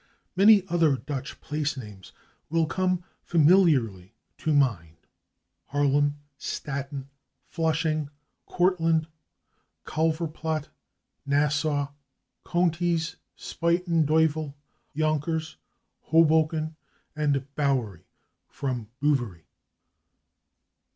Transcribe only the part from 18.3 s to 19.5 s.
(from /Bouvery